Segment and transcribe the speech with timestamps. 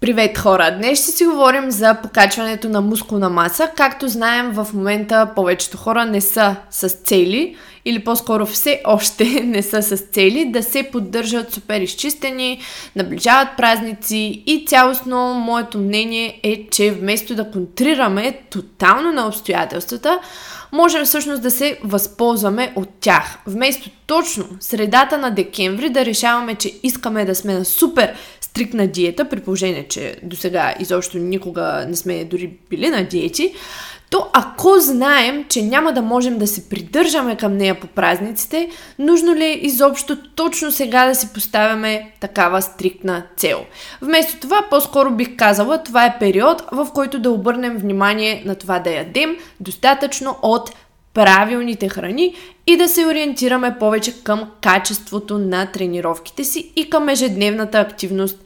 [0.00, 0.76] Привет хора!
[0.78, 3.70] Днес ще си говорим за покачването на мускулна маса.
[3.76, 9.62] Както знаем, в момента повечето хора не са с цели или по-скоро все още не
[9.62, 12.60] са с цели да се поддържат супер изчистени,
[12.96, 20.18] наближават празници и цялостно моето мнение е, че вместо да контрираме тотално на обстоятелствата,
[20.72, 23.38] можем всъщност да се възползваме от тях.
[23.46, 28.14] Вместо точно средата на декември да решаваме, че искаме да сме на супер
[28.50, 33.54] стрикна диета, при положение, че до сега изобщо никога не сме дори били на диети,
[34.10, 39.34] то ако знаем, че няма да можем да се придържаме към нея по празниците, нужно
[39.34, 43.64] ли е изобщо точно сега да си поставяме такава стриктна цел?
[44.02, 48.78] Вместо това, по-скоро бих казала, това е период, в който да обърнем внимание на това
[48.78, 50.70] да ядем достатъчно от
[51.14, 52.34] правилните храни
[52.66, 58.44] и да се ориентираме повече към качеството на тренировките си и към ежедневната активност.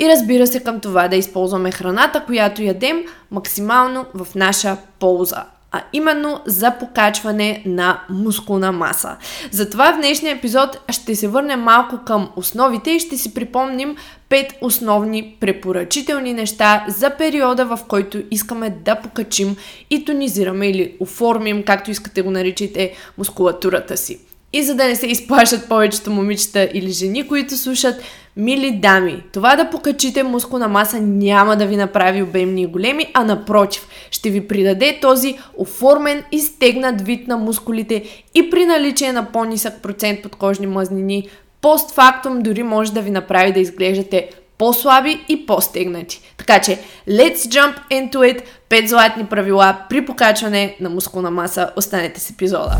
[0.00, 5.82] И разбира се към това да използваме храната, която ядем максимално в наша полза а
[5.92, 9.16] именно за покачване на мускулна маса.
[9.50, 13.96] Затова в днешния епизод ще се върнем малко към основите и ще си припомним
[14.28, 19.56] пет основни препоръчителни неща за периода, в който искаме да покачим
[19.90, 24.20] и тонизираме или оформим, както искате го наричайте, мускулатурата си.
[24.56, 27.94] И за да не се изплашат повечето момичета или жени, които слушат,
[28.36, 33.24] мили дами, това да покачите мускулна маса няма да ви направи обемни и големи, а
[33.24, 39.32] напротив, ще ви придаде този оформен и стегнат вид на мускулите и при наличие на
[39.32, 41.28] по-нисък процент подкожни мазнини,
[41.60, 46.20] постфактум дори може да ви направи да изглеждате по-слаби и по-стегнати.
[46.36, 48.42] Така че, let's jump into it!
[48.70, 51.70] 5 златни правила при покачване на мускулна маса.
[51.76, 52.76] Останете с епизода!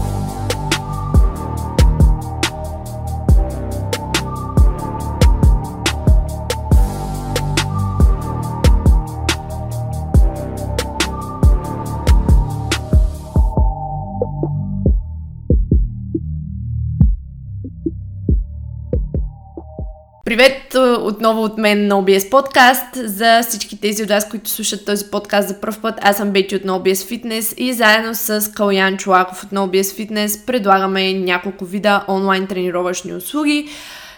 [20.36, 22.84] Привет отново от мен на OBS подкаст.
[22.94, 26.56] За всички тези от вас, които слушат този подкаст за първ път, аз съм Бети
[26.56, 32.46] от OBS Fitness и заедно с Калян Чулаков от OBS Fitness предлагаме няколко вида онлайн
[32.46, 33.68] тренировъчни услуги.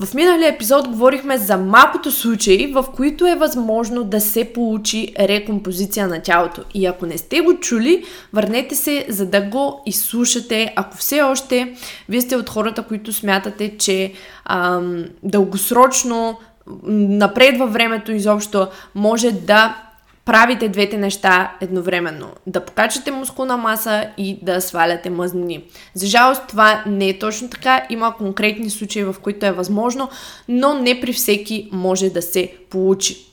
[0.01, 6.09] В миналия епизод говорихме за малкото случаи, в които е възможно да се получи рекомпозиция
[6.09, 6.63] на тялото.
[6.75, 10.73] И ако не сте го чули, върнете се, за да го изслушате.
[10.77, 11.75] Ако все още
[12.09, 14.13] вие сте от хората, които смятате, че
[14.45, 16.39] ам, дългосрочно
[16.87, 19.88] напред във времето изобщо може да
[20.29, 22.29] правите двете неща едновременно.
[22.47, 25.65] Да покачате мускулна маса и да сваляте мъзнини.
[25.95, 27.87] За жалост това не е точно така.
[27.91, 30.09] Има конкретни случаи, в които е възможно,
[30.49, 33.28] но не при всеки може да се получи.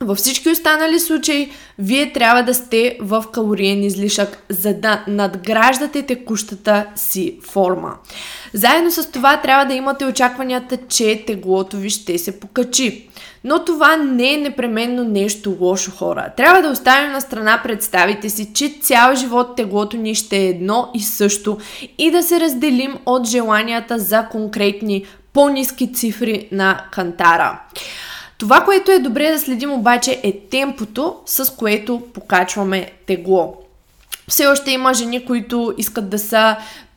[0.00, 6.86] Във всички останали случаи, вие трябва да сте в калориен излишък, за да надграждате текущата
[6.96, 7.94] си форма.
[8.54, 13.08] Заедно с това трябва да имате очакванията, че теглото ви ще се покачи.
[13.44, 16.28] Но това не е непременно нещо лошо хора.
[16.36, 20.90] Трябва да оставим на страна представите си, че цял живот теглото ни ще е едно
[20.94, 21.58] и също
[21.98, 27.60] и да се разделим от желанията за конкретни по-низки цифри на кантара.
[28.38, 33.56] Това, което е добре да следим обаче е темпото, с което покачваме тегло.
[34.28, 36.56] Все още има жени, които искат да са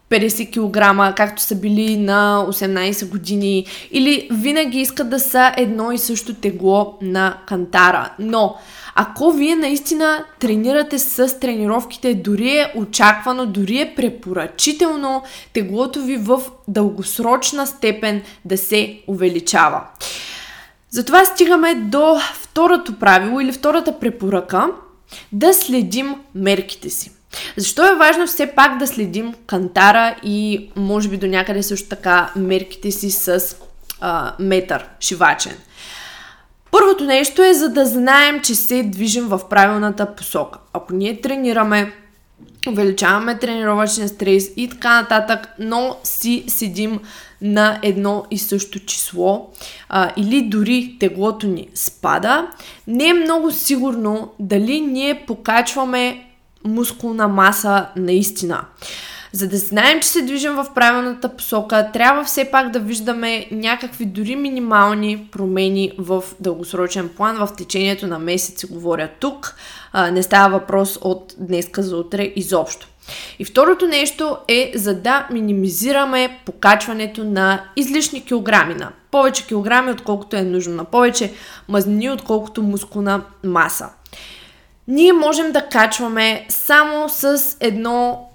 [0.09, 5.98] 50 кг, както са били на 18 години, или винаги искат да са едно и
[5.98, 8.14] също тегло на кантара.
[8.19, 8.56] Но,
[8.96, 15.24] ако вие наистина тренирате с тренировките, дори е очаквано, дори е препоръчително
[15.54, 19.81] теглото ви в дългосрочна степен да се увеличава.
[20.89, 24.68] Затова стигаме до второто правило или втората препоръка
[25.31, 27.12] да следим мерките си.
[27.57, 32.31] Защо е важно все пак да следим кантара и може би до някъде също така
[32.36, 33.56] мерките си с
[34.01, 35.57] а, метър шивачен?
[36.72, 40.60] Първото нещо е за да знаем, че се движим в правилната посока.
[40.74, 41.94] Ако ние тренираме,
[42.69, 47.00] увеличаваме тренировъчен стрес и така нататък, но си седим
[47.42, 49.50] на едно и също число
[49.89, 52.48] а, или дори теглото ни спада,
[52.88, 56.25] не е много сигурно дали ние покачваме
[56.63, 58.66] мускулна маса наистина.
[59.31, 64.06] За да знаем, че се движим в правилната посока, трябва все пак да виждаме някакви
[64.06, 69.56] дори минимални промени в дългосрочен план, в течението на месеци, говоря тук.
[69.94, 72.88] А, не става въпрос от днеска за утре изобщо.
[73.39, 80.36] И второто нещо е за да минимизираме покачването на излишни килограми, на повече килограми, отколкото
[80.36, 81.33] е нужно, на повече
[81.68, 83.89] мазнини, отколкото мускулна маса.
[84.88, 88.26] Ние можем да качваме само с едно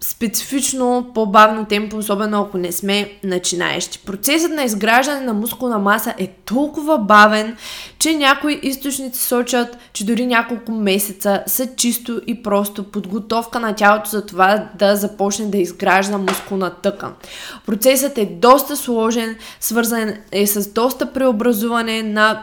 [0.00, 3.98] специфично по-бавно темпо, особено ако не сме начинаещи.
[3.98, 7.56] Процесът на изграждане на мускулна маса е толкова бавен,
[7.98, 14.10] че някои източници сочат, че дори няколко месеца са чисто и просто подготовка на тялото
[14.10, 17.14] за това да започне да изгражда мускулна тъкан.
[17.66, 22.42] Процесът е доста сложен, свързан е с доста преобразуване на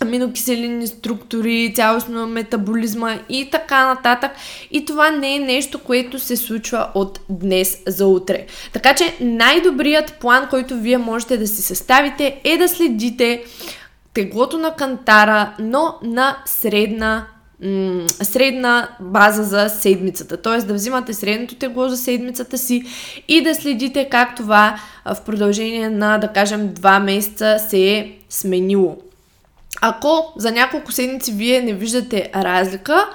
[0.00, 4.30] аминокиселини структури, цялостно метаболизма и така нататък.
[4.70, 8.46] И това не е нещо, което се случва от днес за утре.
[8.72, 13.44] Така че най-добрият план, който вие можете да си съставите е да следите
[14.14, 17.26] теглото на кантара, но на средна
[18.22, 20.36] средна база за седмицата.
[20.36, 20.58] Т.е.
[20.58, 22.82] да взимате средното тегло за седмицата си
[23.28, 28.96] и да следите как това в продължение на, да кажем, 2 месеца се е сменило.
[29.82, 33.08] Ако за няколко седмици вие не виждате разлика,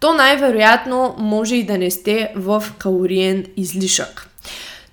[0.00, 4.28] то най-вероятно може и да не сте в калориен излишък.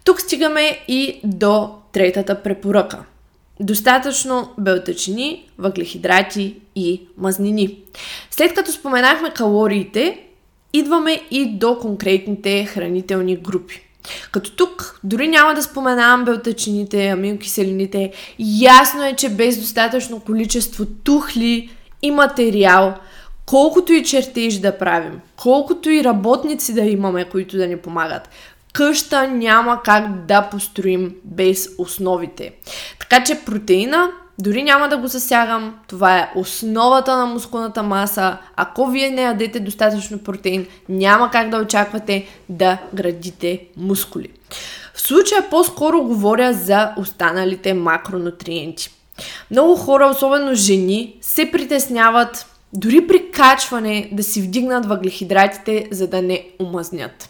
[0.04, 3.00] Тук стигаме и до третата препоръка.
[3.60, 7.78] Достатъчно белтъчини, въглехидрати и мазнини.
[8.32, 10.20] След като споменахме калориите,
[10.74, 13.89] идваме и до конкретните хранителни групи.
[14.32, 18.12] Като тук дори няма да споменавам белтъчините, аминокиселините,
[18.62, 21.70] ясно е, че без достатъчно количество тухли
[22.02, 22.96] и материал,
[23.46, 28.30] колкото и чертеж да правим, колкото и работници да имаме, които да ни помагат,
[28.74, 32.54] къща няма как да построим без основите.
[33.00, 35.76] Така че протеина дори няма да го засягам.
[35.88, 38.38] Това е основата на мускулната маса.
[38.56, 44.30] Ако вие не ядете достатъчно протеин, няма как да очаквате да градите мускули.
[44.94, 48.90] В случая по-скоро говоря за останалите макронутриенти.
[49.52, 56.22] Много хора, особено жени, се притесняват дори при качване да си вдигнат въглехидратите, за да
[56.22, 57.30] не омазнят.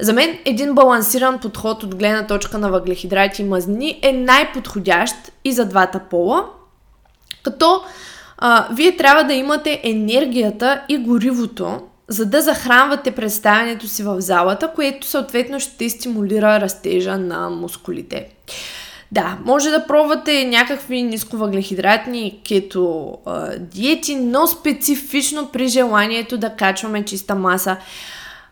[0.00, 5.52] За мен един балансиран подход от гледна точка на въглехидрати и мазнини е най-подходящ и
[5.52, 6.44] за двата пола,
[7.42, 7.82] като
[8.38, 14.72] а, вие трябва да имате енергията и горивото, за да захранвате представянето си в залата,
[14.74, 18.28] което съответно ще стимулира растежа на мускулите.
[19.12, 27.04] Да, може да пробвате някакви нисковъглехидратни кето а, диети, но специфично при желанието да качваме
[27.04, 27.76] чиста маса.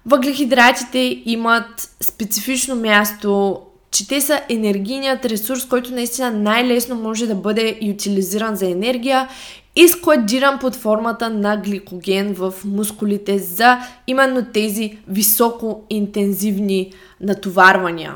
[0.07, 3.61] Въглехидратите имат специфично място,
[3.91, 9.29] че те са енергийният ресурс, който наистина най-лесно може да бъде утилизиран за енергия
[9.77, 18.15] и складиран под формата на гликоген в мускулите за именно тези високо интензивни натоварвания,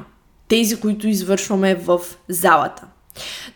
[0.49, 2.87] тези, които извършваме в залата.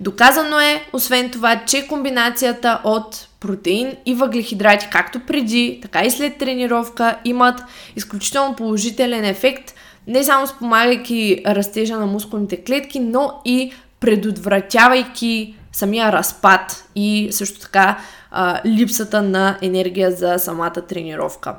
[0.00, 6.38] Доказано е, освен това, че комбинацията от протеин и въглехидрати, както преди, така и след
[6.38, 7.60] тренировка, имат
[7.96, 9.74] изключително положителен ефект,
[10.06, 17.98] не само спомагайки растежа на мускулните клетки, но и предотвратявайки самия разпад и също така
[18.30, 21.54] а, липсата на енергия за самата тренировка.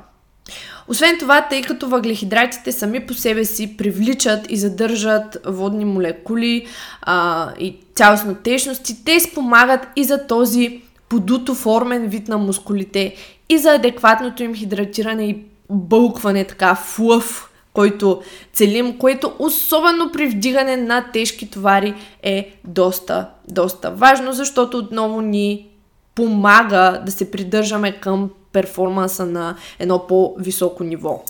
[0.88, 6.66] Освен това, тъй като въглехидратите сами по себе си привличат и задържат водни молекули
[7.02, 13.14] а, и цялостно течности, те спомагат и за този подуто формен вид на мускулите
[13.48, 15.38] и за адекватното им хидратиране и
[15.70, 23.90] бълкване, така флъв, който целим, което особено при вдигане на тежки товари е доста, доста
[23.90, 25.66] важно, защото отново ни
[26.14, 31.24] помага да се придържаме към перформанса на едно по-високо ниво.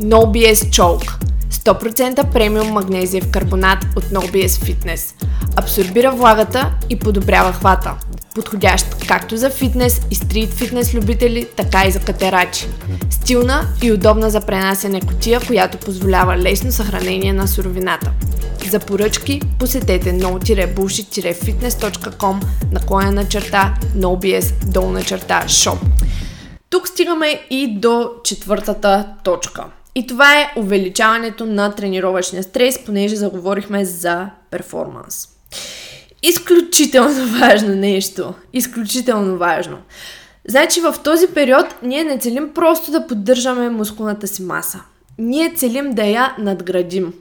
[0.00, 1.24] No BS Choke
[1.64, 5.14] 100% премиум магнезиев карбонат от NoBS Fitness.
[5.56, 7.94] Абсорбира влагата и подобрява хвата.
[8.34, 12.66] Подходящ както за фитнес и стрит фитнес любители, така и за катерачи.
[13.10, 18.10] Стилна и удобна за пренасене котия, която позволява лесно съхранение на суровината.
[18.70, 22.40] За поръчки посетете no-bullshit-fitness.com
[22.72, 25.78] наклоня на черта NoBS долна черта shop.
[26.70, 29.64] Тук стигаме и до четвъртата точка.
[29.94, 35.28] И това е увеличаването на тренировъчния стрес, понеже заговорихме за перформанс.
[36.22, 38.34] Изключително важно нещо.
[38.52, 39.78] Изключително важно.
[40.48, 44.80] Значи в този период ние не целим просто да поддържаме мускулната си маса.
[45.18, 47.12] Ние целим да я надградим.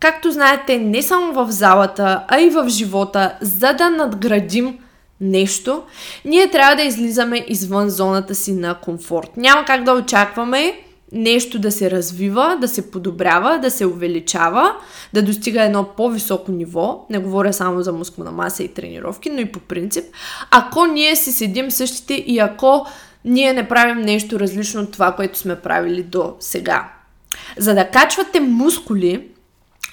[0.00, 4.78] Както знаете, не само в залата, а и в живота, за да надградим
[5.20, 5.82] нещо,
[6.24, 9.36] ние трябва да излизаме извън зоната си на комфорт.
[9.36, 10.80] Няма как да очакваме
[11.12, 14.74] нещо да се развива, да се подобрява, да се увеличава,
[15.12, 19.52] да достига едно по-високо ниво, не говоря само за мускулна маса и тренировки, но и
[19.52, 20.04] по принцип,
[20.50, 22.86] ако ние си седим същите и ако
[23.24, 26.88] ние не правим нещо различно от това, което сме правили до сега.
[27.56, 29.28] За да качвате мускули,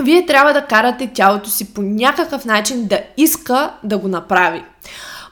[0.04, 4.64] вие трябва да карате тялото си по някакъв начин да иска да го направи.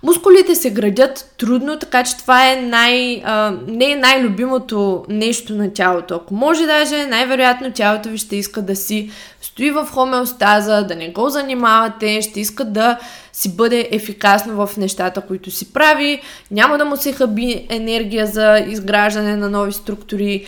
[0.04, 5.74] Мускулите се градят трудно, така че това е най, а, не е най-любимото нещо на
[5.74, 6.16] тялото.
[6.16, 11.10] Ако може даже, най-вероятно тялото ви ще иска да си стои в хомеостаза, да не
[11.10, 13.00] го занимавате, ще иска да
[13.34, 18.66] си бъде ефикасно в нещата, които си прави, няма да му се хаби енергия за
[18.68, 20.46] изграждане на нови структури,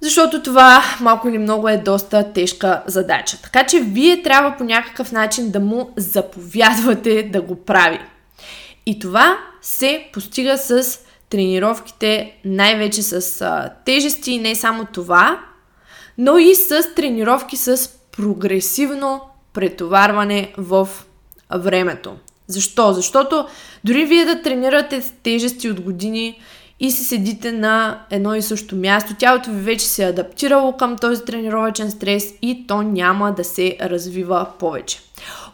[0.00, 3.38] защото това малко или много е доста тежка задача.
[3.42, 8.00] Така че вие трябва по някакъв начин да му заповядвате да го прави.
[8.86, 10.98] И това се постига с
[11.30, 15.40] тренировките, най-вече с а, тежести и не само това,
[16.18, 19.20] но и с тренировки с прогресивно
[19.52, 20.88] претоварване в
[21.54, 22.16] времето.
[22.46, 22.92] Защо?
[22.92, 23.46] Защото
[23.84, 26.40] дори вие да тренирате тежести от години
[26.80, 30.96] и си седите на едно и също място, тялото ви вече се е адаптирало към
[30.96, 35.00] този тренировачен стрес и то няма да се развива повече.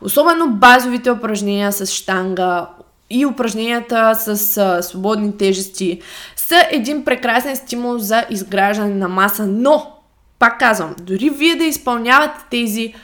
[0.00, 2.66] Особено базовите упражнения с штанга,
[3.10, 6.00] и упражненията с а, свободни тежести
[6.36, 9.92] са един прекрасен стимул за изграждане на маса, но,
[10.38, 12.94] пак казвам, дори вие да изпълнявате тези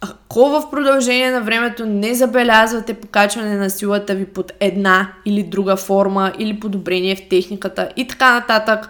[0.00, 5.76] ако в продължение на времето не забелязвате покачване на силата ви под една или друга
[5.76, 8.88] форма или подобрение в техниката и така нататък,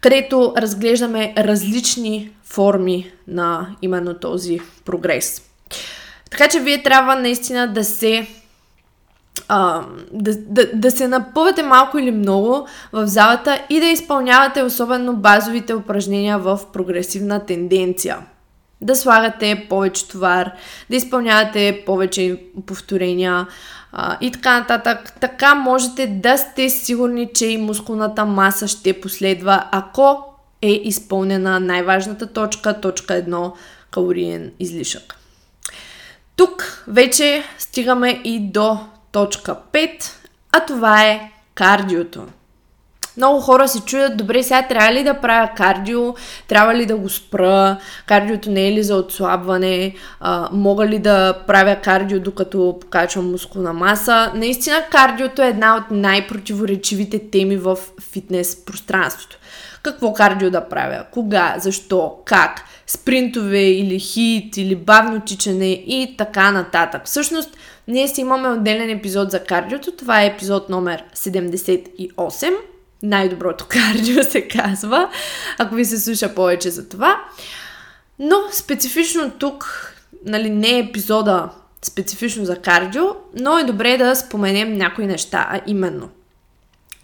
[0.00, 5.42] където разглеждаме различни форми на именно този прогрес.
[6.30, 8.26] Така че вие трябва наистина да се
[9.48, 15.16] а, да, да, да се напъвате малко или много в залата и да изпълнявате особено
[15.16, 18.18] базовите упражнения в прогресивна тенденция.
[18.80, 20.50] Да слагате повече товар,
[20.90, 23.46] да изпълнявате повече повторения
[23.92, 25.12] а, и така нататък.
[25.20, 30.24] Така можете да сте сигурни, че и мускулната маса ще последва, ако
[30.62, 33.52] е изпълнена най-важната точка, точка 1,
[33.90, 35.16] калориен излишък.
[36.36, 38.78] Тук вече стигаме и до
[39.16, 39.90] Точка 5,
[40.52, 42.26] а това е кардиото.
[43.16, 46.14] Много хора се чуят, добре, сега трябва ли да правя кардио,
[46.48, 51.34] трябва ли да го спра, кардиото не е ли за отслабване, а, мога ли да
[51.46, 54.32] правя кардио докато покачвам мускулна маса.
[54.34, 57.78] Наистина кардиото е една от най-противоречивите теми в
[58.12, 59.38] фитнес пространството.
[59.82, 66.50] Какво кардио да правя, кога, защо, как, спринтове или хит или бавно тичане и така
[66.50, 67.02] нататък.
[67.04, 67.56] Всъщност,
[67.88, 69.92] ние си имаме отделен епизод за кардиото.
[69.92, 72.54] Това е епизод номер 78.
[73.02, 75.10] Най-доброто кардио се казва,
[75.58, 77.24] ако ви се слуша повече за това.
[78.18, 79.92] Но специфично тук,
[80.24, 81.48] нали, не е епизода
[81.82, 86.08] специфично за кардио, но е добре да споменем някои неща, а именно.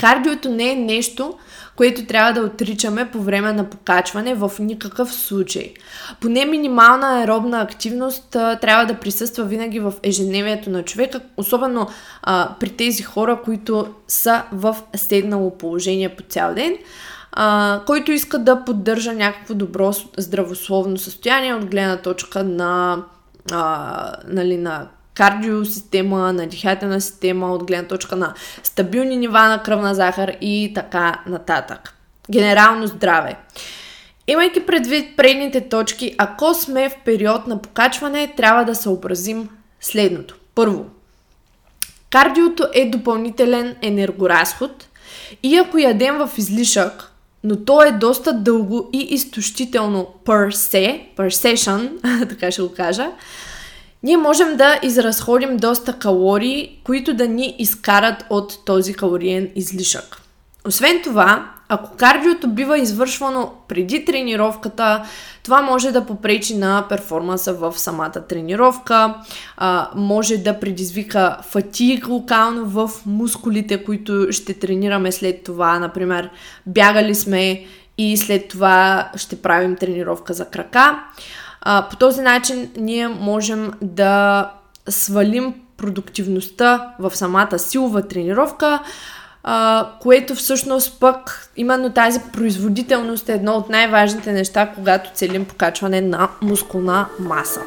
[0.02, 1.38] Кардиото не е нещо,
[1.76, 5.74] което трябва да отричаме по време на покачване в никакъв случай.
[6.20, 11.88] Поне минимална аеробна активност а, трябва да присъства винаги в ежедневието на човека, особено
[12.22, 16.76] а, при тези хора, които са в седнало положение по цял ден.
[17.32, 23.02] А, който иска да поддържа някакво добро здравословно състояние от гледна точка на,
[23.52, 24.86] а, нали, на
[25.22, 31.22] кардиосистема, на дихателна система, от гледна точка на стабилни нива на кръвна захар и така
[31.26, 31.94] нататък.
[32.30, 33.36] Генерално здраве.
[34.26, 39.48] Имайки предвид предните точки, ако сме в период на покачване, трябва да съобразим
[39.80, 40.36] следното.
[40.54, 40.86] Първо,
[42.10, 44.88] кардиото е допълнителен енергоразход
[45.42, 47.12] и ако ядем в излишък,
[47.44, 51.90] но то е доста дълго и изтощително per se, per session,
[52.28, 53.10] така ще го кажа,
[54.02, 60.22] ние можем да изразходим доста калории, които да ни изкарат от този калориен излишък.
[60.66, 65.04] Освен това, ако кардиото бива извършвано преди тренировката,
[65.42, 69.14] това може да попречи на перформанса в самата тренировка,
[69.56, 75.78] а, може да предизвика фатиг локално в мускулите, които ще тренираме след това.
[75.78, 76.30] Например,
[76.66, 77.64] бягали сме
[77.98, 80.98] и след това ще правим тренировка за крака.
[81.62, 84.50] А, по този начин ние можем да
[84.88, 88.82] свалим продуктивността в самата силова тренировка,
[89.44, 96.00] а, което всъщност пък именно тази производителност е едно от най-важните неща, когато целим покачване
[96.00, 97.60] на мускулна маса.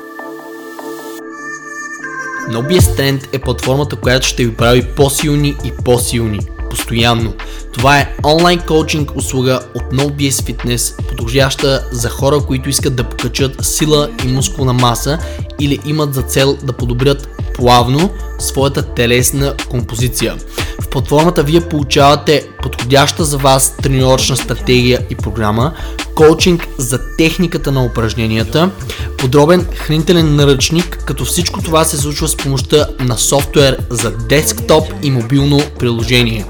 [2.49, 7.33] NoBS Strength е платформата, която ще ви прави по-силни и по-силни постоянно.
[7.73, 13.65] Това е онлайн коучинг услуга от NoBS Fitness, подходяща за хора, които искат да покачат
[13.65, 15.19] сила и мускулна маса
[15.59, 20.35] или имат за цел да подобрят плавно своята телесна композиция.
[20.81, 25.73] В платформата вие получавате подходяща за вас тренировъчна стратегия и програма,
[26.15, 28.69] коучинг за техниката на упражненията,
[29.17, 35.11] подробен хранителен наръчник, като всичко това се случва с помощта на софтуер за десктоп и
[35.11, 36.45] мобилно приложение.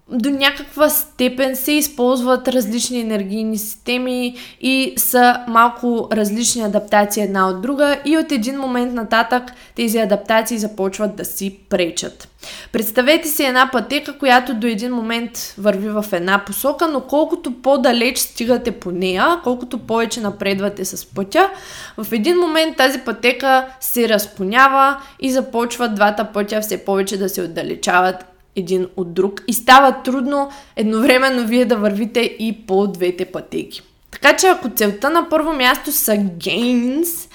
[0.09, 7.63] до някаква степен се използват различни енергийни системи и са малко различни адаптации една от
[7.63, 9.43] друга и от един момент нататък
[9.77, 12.29] тези адаптации започват да си пречат.
[12.73, 18.19] Представете си една пътека, която до един момент върви в една посока, но колкото по-далеч
[18.19, 21.51] стигате по нея, колкото повече напредвате с пътя,
[21.97, 27.43] в един момент тази пътека се разклонява и започват двата пътя все повече да се
[27.43, 33.83] отдалечават един от друг и става трудно едновременно вие да вървите и по двете пътеки.
[34.11, 37.31] Така че ако целта на първо място са gains,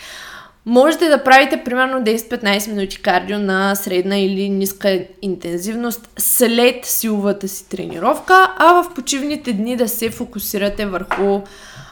[0.66, 7.70] можете да правите примерно 10-15 минути кардио на средна или ниска интензивност след силовата си
[7.70, 11.42] тренировка, а в почивните дни да се фокусирате върху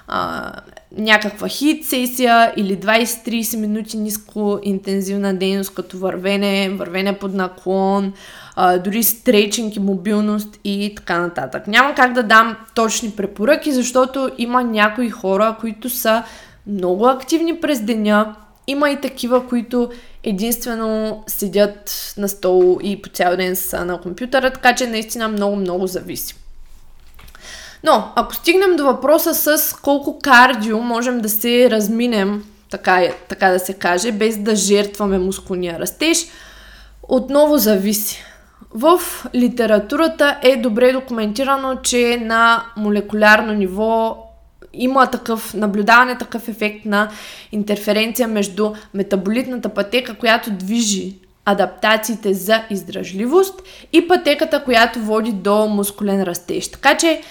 [0.07, 0.51] а,
[0.97, 8.13] някаква хит сесия или 20-30 минути ниско интензивна дейност, като вървене, вървене под наклон,
[8.83, 11.67] дори стрейчинг и мобилност и така нататък.
[11.67, 16.23] Няма как да дам точни препоръки, защото има някои хора, които са
[16.67, 18.35] много активни през деня,
[18.67, 19.89] има и такива, които
[20.23, 25.87] единствено седят на стол и по цял ден са на компютъра, така че наистина много-много
[25.87, 26.35] зависи.
[27.83, 33.59] Но, ако стигнем до въпроса с колко кардио можем да се разминем, така, така да
[33.59, 36.25] се каже, без да жертваме мускулния растеж,
[37.03, 38.23] отново зависи.
[38.73, 38.99] В
[39.35, 44.17] литературата е добре документирано, че на молекулярно ниво
[44.73, 47.09] има такъв, наблюдаване такъв ефект на
[47.51, 53.61] интерференция между метаболитната пътека, която движи адаптациите за издръжливост
[53.93, 56.67] и пътеката, която води до мускулен растеж.
[56.67, 57.21] Така че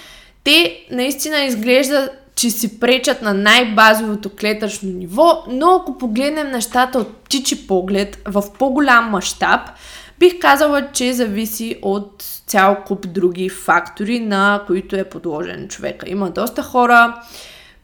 [0.46, 7.16] те наистина изглежда, че си пречат на най-базовото клетъчно ниво, но ако погледнем нещата от
[7.16, 9.60] птичи поглед в по-голям мащаб,
[10.18, 16.10] бих казала, че зависи от цял куп други фактори, на които е подложен човека.
[16.10, 17.22] Има доста хора,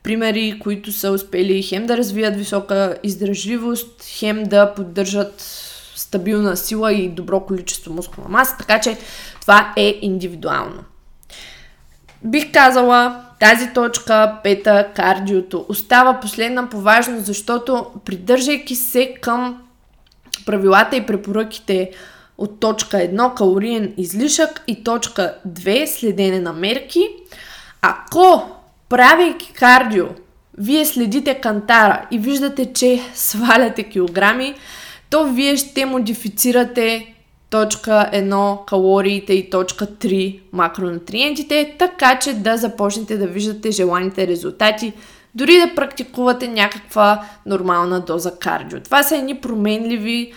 [0.03, 5.35] примери, които са успели хем да развият висока издръжливост, хем да поддържат
[5.97, 8.99] стабилна сила и добро количество мускулна маса, така че
[9.41, 10.85] това е индивидуално.
[12.25, 19.63] Бих казала, тази точка, пета, кардиото, остава последна по важност, защото придържайки се към
[20.47, 21.91] правилата и препоръките
[22.39, 27.09] от точка 1 калориен излишък и точка 2 следене на мерки,
[27.83, 28.43] ако
[28.89, 30.07] правейки кардио,
[30.59, 34.55] вие следите кантара и виждате, че сваляте килограми,
[35.11, 37.12] то вие ще модифицирате
[37.53, 44.93] точка 1 калориите и точка 3 макронутриентите, така че да започнете да виждате желаните резултати
[45.35, 48.81] дори да практикувате някаква нормална доза кардио.
[48.81, 50.33] Това са едни променливи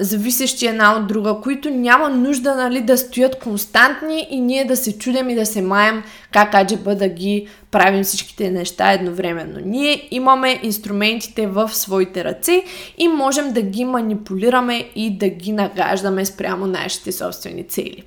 [0.00, 4.98] зависещи една от друга, които няма нужда нали, да стоят константни и ние да се
[4.98, 9.60] чудим и да се маем как аджеба да ги правим всичките неща едновременно.
[9.64, 12.64] Ние имаме инструментите в своите ръце
[12.98, 18.02] и можем да ги манипулираме и да ги нагаждаме спрямо нашите собствени цели.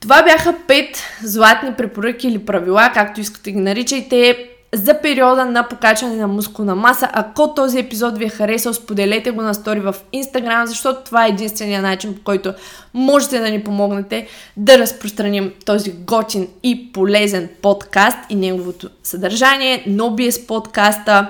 [0.00, 6.16] Това бяха пет златни препоръки или правила, както искате ги наричайте за периода на покачване
[6.16, 7.08] на мускулна маса.
[7.12, 11.28] Ако този епизод ви е харесал, споделете го на стори в Instagram, защото това е
[11.28, 12.54] единствения начин, по който
[12.94, 20.46] можете да ни помогнете да разпространим този готин и полезен подкаст и неговото съдържание, NoBS
[20.46, 21.26] подкаста.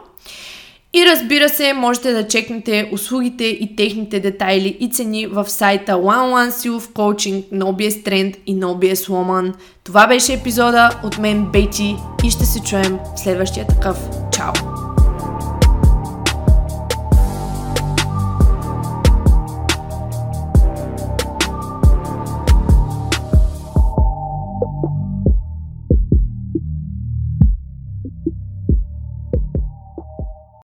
[0.93, 6.49] И разбира се, можете да чекнете услугите и техните детайли и цени в сайта One
[6.49, 9.53] One Silf Coaching, OBS Trend и OBS Woman.
[9.83, 13.97] Това беше епизода от мен Бети и ще се чуем в следващия такъв.
[14.31, 14.74] Чао!